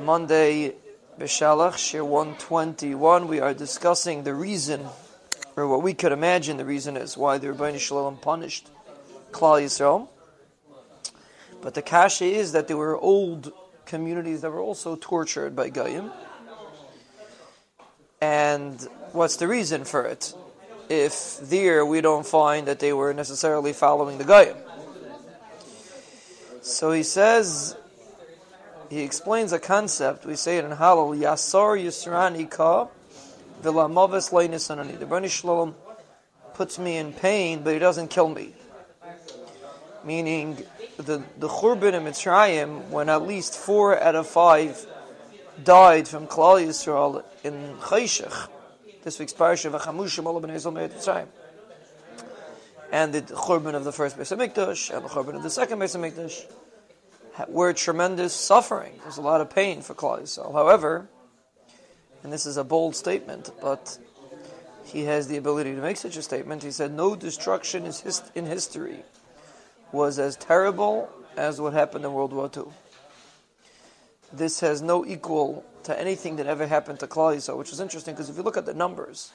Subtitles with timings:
[0.00, 0.74] Monday,
[1.18, 4.86] Beshalach, Shiur 121, we are discussing the reason,
[5.56, 8.68] or what we could imagine the reason is why the Ribono Shel Olam punished
[9.30, 10.08] Klal Yisrael.
[11.62, 13.52] But the kasha is that there were old
[13.86, 16.10] communities that were also tortured by Goyim.
[18.20, 18.80] And
[19.12, 20.34] what's the reason for it?
[20.88, 24.56] If there we don't find that they were necessarily following the Goyim.
[26.60, 27.76] So he says,
[28.90, 30.24] he explains a concept.
[30.24, 32.88] We say it in Hallel, Yasar Yisrani Ka,
[33.62, 34.98] Vilamovis Leinisanani.
[34.98, 35.74] The Ribono Shel Olam
[36.54, 38.54] puts me in pain, but he doesn't kill me.
[40.04, 40.64] Meaning,
[40.96, 44.86] the, the Churban in Mitzrayim, when at least four out of five
[45.62, 48.48] died from Klal Yisrael in Choshech,
[49.02, 51.26] this week's parasha of Achamushim Ola B'nai Mitzrayim,
[52.92, 55.96] and the Churban of the first Beis Hamikdash and the Churban of the second Beis
[55.96, 56.46] Hamikdash
[57.48, 58.92] were tremendous suffering.
[59.02, 60.52] There's a lot of pain for Yisrael.
[60.52, 61.08] However,
[62.22, 63.98] and this is a bold statement, but
[64.84, 66.62] he has the ability to make such a statement.
[66.62, 67.84] He said, "No destruction
[68.34, 69.04] in history."
[69.92, 72.64] was as terrible as what happened in World War II.
[74.32, 78.28] This has no equal to anything that ever happened to Yisrael, which is interesting because
[78.28, 79.32] if you look at the numbers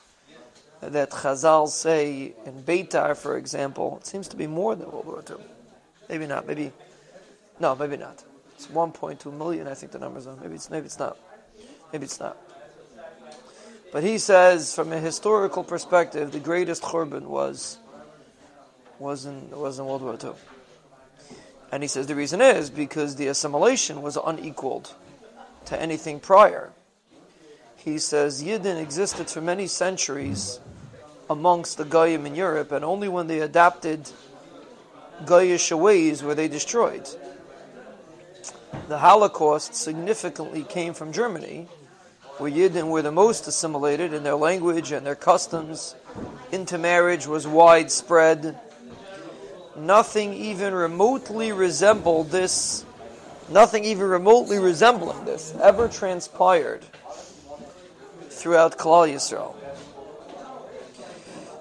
[0.82, 5.24] that Chazal say in Beitar, for example, it seems to be more than World War
[5.30, 5.38] II.
[6.10, 6.46] Maybe not.
[6.46, 6.74] Maybe
[7.60, 7.76] no.
[7.76, 8.24] Maybe not.
[8.56, 9.68] It's 1.2 million.
[9.68, 10.36] I think the numbers are.
[10.36, 11.18] Maybe it's maybe it's not.
[11.92, 12.38] Maybe it's not.
[13.92, 17.78] But he says, from a historical perspective, the greatest churban was
[19.00, 20.34] was in, was in World War II.
[21.72, 24.94] And he says the reason is because the assimilation was unequaled
[25.66, 26.72] to anything prior.
[27.76, 30.60] He says Yidden existed for many centuries
[31.30, 34.10] amongst the Goyim in Europe, and only when they adapted
[35.26, 37.08] Goyish ways were they destroyed.
[38.88, 41.68] The Holocaust significantly came from Germany,
[42.38, 45.96] where Yidden were the most assimilated in their language and their customs.
[46.52, 48.60] Intermarriage was widespread
[49.76, 52.86] nothing even remotely resembled this,
[53.50, 56.84] nothing even remotely resembling this ever transpired
[58.30, 59.56] throughout Klal Yisrael.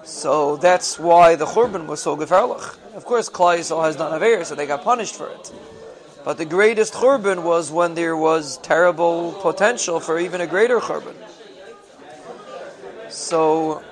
[0.03, 2.77] So that's why the Churban was so gevaarlijk.
[2.95, 5.53] Of course, Klal Yisrael has done Aver, so they got punished for it.
[6.23, 11.15] But the greatest Churban was when there was terrible potential for even a greater Churban.
[13.09, 13.83] So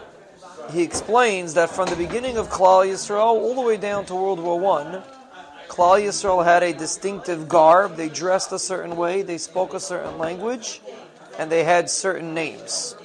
[0.71, 4.39] he explains that from the beginning of Klal Yisrael all the way down to World
[4.39, 5.01] War One,
[5.67, 7.95] Klal Yisrael had a distinctive garb.
[7.95, 10.81] They dressed a certain way, they spoke a certain language,
[11.39, 12.95] and they had certain names.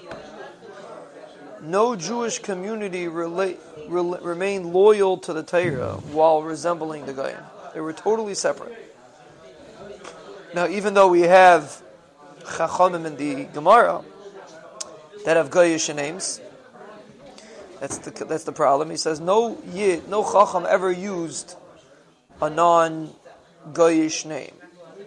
[1.62, 3.56] No Jewish community rela-
[3.88, 7.42] re- remained loyal to the Torah while resembling the Goyim.
[7.72, 8.83] They were totally separate.
[10.54, 11.82] Now, even though we have
[12.42, 14.02] Chachamim in the Gemara
[15.24, 16.40] that have Goyish names,
[17.80, 18.88] that's the that's the problem.
[18.88, 21.56] He says no yid, no chacham ever used
[22.40, 23.12] a non
[23.72, 24.54] goyish name,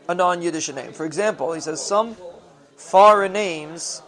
[0.10, 0.92] a non Yiddish name.
[0.92, 2.18] For example, he says some
[2.76, 4.02] foreign names,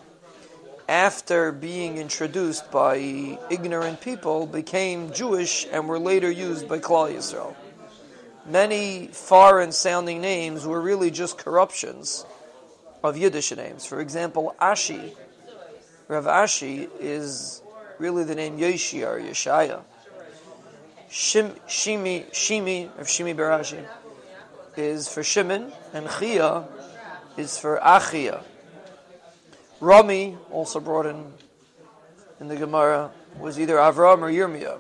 [0.87, 2.97] after being introduced by
[3.49, 7.55] ignorant people, became Jewish and were later used by Klal Yisrael.
[8.45, 12.25] Many foreign sounding names were really just corruptions
[13.03, 13.85] of Yiddish names.
[13.85, 15.13] For example, Ashi,
[16.07, 17.61] Rav Ashi is
[17.99, 19.81] really the name Yoshi or Yeshaya.
[21.09, 23.83] Shim, Shimi, Shimi, of Shimi bar Ashi,
[24.77, 26.65] is for Shimon, and Chia
[27.37, 28.43] is for Achia.
[29.79, 31.33] Rami, also brought in
[32.39, 34.79] in the Gemara, was either Avram or Yirmiyah.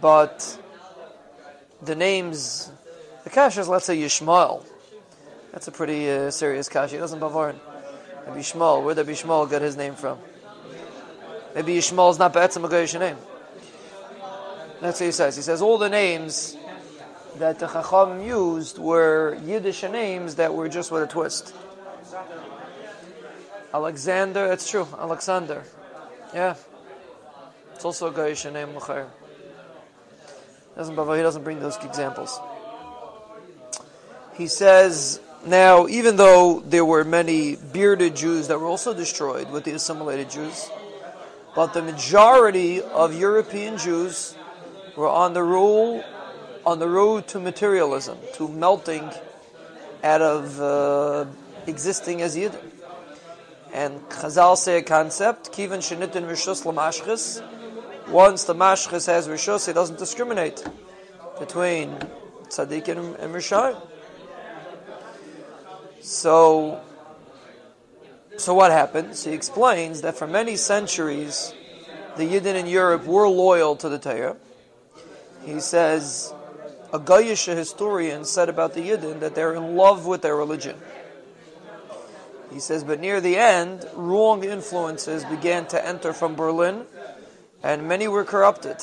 [0.00, 0.58] But
[1.82, 2.70] the names,
[3.24, 4.64] the Kash is, let's say, Yishmael.
[5.52, 6.90] That's a pretty uh, serious Kash.
[6.90, 7.58] He doesn't Bavarin.
[8.26, 8.82] Maybe Shmuel.
[8.82, 10.18] Where did Shmuel get his name from?
[11.54, 13.16] Maybe Yishmael is not Be'etzim a Goyish name.
[14.80, 15.36] That's what he says.
[15.36, 16.56] He says all the names
[17.36, 21.54] that the Chacham used were Yiddish names that were just with a twist.
[23.72, 24.86] Alexander, that's true.
[24.98, 25.62] Alexander.
[26.34, 26.56] Yeah.
[27.74, 28.70] It's also a Goyish name.
[30.76, 32.38] Doesn't, he doesn't bring those examples.
[34.34, 39.64] He says, now, even though there were many bearded Jews that were also destroyed with
[39.64, 40.68] the assimilated Jews,
[41.54, 44.36] but the majority of European Jews
[44.96, 46.04] were on the rule,
[46.66, 49.10] on the road to materialism, to melting
[50.04, 51.24] out of uh,
[51.66, 52.60] existing as Yidden.
[53.72, 57.42] And Chazal say a concept, Kivan Shenitin Rishus Lamashchis.
[58.08, 60.64] Once the Mashchis has Rishus, he doesn't discriminate
[61.38, 61.90] between
[62.48, 63.76] Tzaddik and, and.
[66.00, 66.80] So,
[68.36, 69.24] so what happens?
[69.24, 71.52] He explains that for many centuries,
[72.16, 74.36] the Yidden in Europe were loyal to the Torah.
[75.44, 76.32] He says,
[76.92, 80.76] a Goyish historian said about the Yidden that they're in love with their religion.
[82.52, 86.86] He says, but near the end, wrong influences began to enter from Berlin,
[87.66, 88.76] and many were corrupted.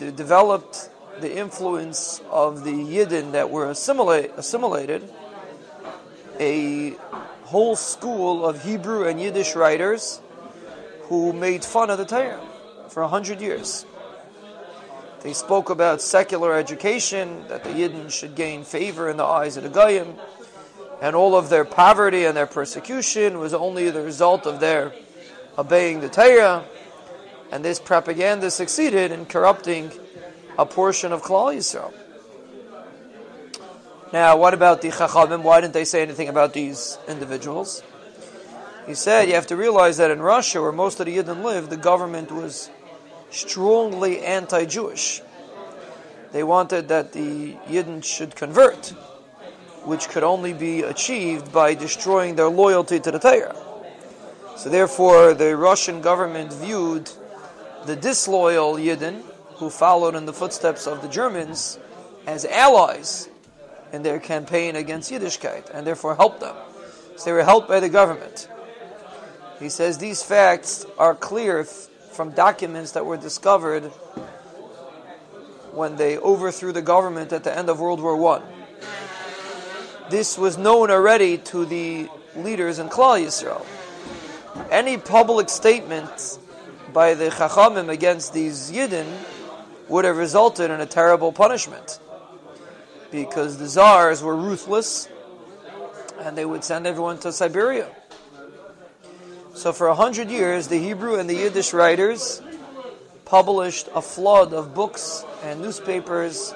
[0.00, 0.90] They developed
[1.20, 5.08] the influence of the Yidden that were assimilate, assimilated,
[6.40, 6.96] a
[7.44, 10.20] whole school of Hebrew and Yiddish writers
[11.02, 12.40] who made fun of the Torah
[12.88, 13.86] for a hundred years.
[15.20, 19.62] They spoke about secular education, that the Yidden should gain favor in the eyes of
[19.62, 20.16] the Goyim,
[21.00, 24.92] and all of their poverty and their persecution was only the result of their
[25.56, 26.64] obeying the Torah,
[27.50, 29.90] and this propaganda succeeded in corrupting
[30.58, 31.92] a portion of Klal Yisrael.
[34.12, 35.42] Now, what about the Chachamim?
[35.42, 37.82] Why didn't they say anything about these individuals?
[38.86, 41.70] He said you have to realize that in Russia, where most of the Yidden lived,
[41.70, 42.70] the government was
[43.30, 45.22] strongly anti-Jewish.
[46.32, 48.88] They wanted that the Yidden should convert,
[49.84, 53.56] which could only be achieved by destroying their loyalty to the Torah.
[54.56, 57.10] So therefore, the Russian government viewed
[57.86, 59.22] the disloyal Yidden,
[59.56, 61.78] who followed in the footsteps of the Germans,
[62.26, 63.28] as allies
[63.92, 66.56] in their campaign against Yiddishkeit, and therefore helped them.
[67.16, 68.48] So they were helped by the government.
[69.58, 73.84] He says these facts are clear from documents that were discovered
[75.72, 78.42] when they overthrew the government at the end of World War One.
[80.10, 83.64] This was known already to the leaders in Klal Yisrael.
[84.70, 86.38] Any public statement
[86.96, 89.04] by the Chachamim against these Yidden
[89.86, 92.00] would have resulted in a terrible punishment
[93.10, 95.06] because the czars were ruthless
[96.20, 97.94] and they would send everyone to Siberia.
[99.52, 102.40] So for a hundred years, the Hebrew and the Yiddish writers
[103.26, 106.54] published a flood of books and newspapers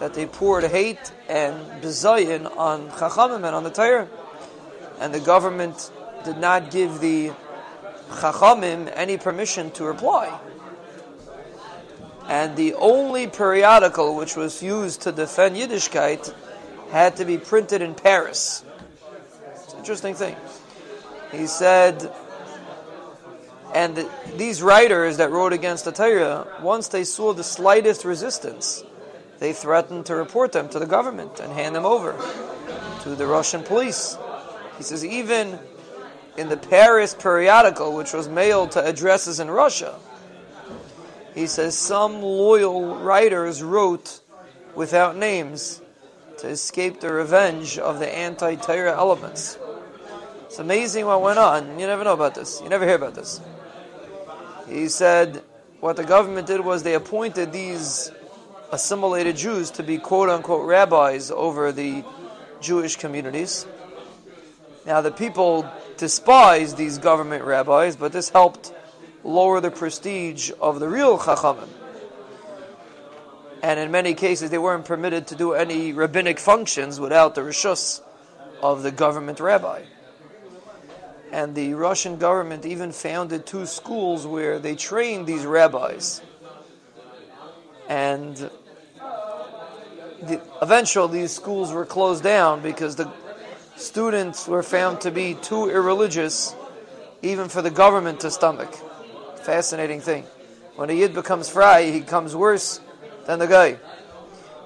[0.00, 4.08] that they poured hate and bizayin on Chachamim and on the Torah.
[4.98, 5.92] And the government
[6.24, 7.30] did not give the
[8.08, 10.38] Chachamim any permission to reply.
[12.28, 16.34] And the only periodical which was used to defend Yiddishkeit
[16.90, 18.64] had to be printed in Paris.
[19.54, 20.36] It's an interesting thing.
[21.32, 22.12] He said,
[23.74, 28.82] and the, these writers that wrote against the Torah, once they saw the slightest resistance,
[29.38, 32.16] they threatened to report them to the government and hand them over
[33.02, 34.16] to the Russian police.
[34.76, 35.58] He says, even
[36.38, 39.98] in the Paris periodical, which was mailed to addresses in Russia,
[41.34, 44.20] he says some loyal writers wrote
[44.74, 45.82] without names
[46.38, 49.58] to escape the revenge of the anti-Torah elements.
[50.46, 51.78] It's amazing what went on.
[51.78, 52.60] You never know about this.
[52.62, 53.40] You never hear about this.
[54.68, 55.42] He said
[55.80, 58.10] what the government did was they appointed these
[58.70, 62.04] assimilated Jews to be quote unquote rabbis over the
[62.60, 63.66] Jewish communities.
[64.88, 68.72] Now the people despised these government rabbis, but this helped
[69.22, 71.68] lower the prestige of the real Chachamim.
[73.62, 78.00] And in many cases, they weren't permitted to do any rabbinic functions without the rishus
[78.62, 79.82] of the government rabbi.
[81.32, 86.22] And the Russian government even founded two schools where they trained these rabbis.
[87.90, 88.34] And
[90.22, 93.12] the, eventually, these schools were closed down because the
[93.78, 96.54] students were found to be too irreligious
[97.22, 98.72] even for the government to stomach.
[99.42, 100.24] Fascinating thing.
[100.76, 102.80] When a yid becomes fry, he becomes worse
[103.26, 103.78] than the guy.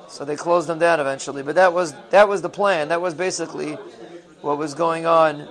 [0.08, 1.42] So they closed them down eventually.
[1.42, 2.88] But that was that was the plan.
[2.88, 3.72] That was basically
[4.40, 5.48] what was going on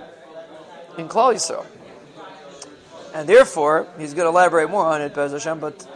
[0.98, 1.66] in Klal.
[3.14, 5.86] And therefore, he's going to elaborate more on it, Bez Hashem, but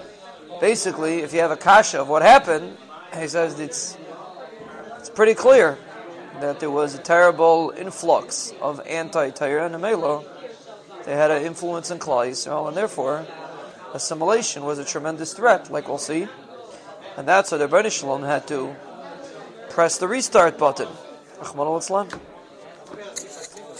[0.60, 2.76] basically, if you have a kasha of what happened,
[3.18, 3.96] he says it's,
[4.98, 5.78] it's pretty clear
[6.40, 9.74] that there was a terrible influx of anti-Torah and
[11.04, 13.24] they had an influence in Klal Yisrael, and therefore
[13.94, 16.26] assimilation was a tremendous threat, like we'll see.
[17.16, 18.74] And that's why the Ribono Shel Olam had to
[19.70, 20.88] press the restart button.
[21.40, 21.80] Ahmad al